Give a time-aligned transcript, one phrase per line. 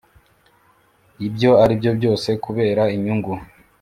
[1.27, 3.33] Ibyo aribyo byose kubera inyungu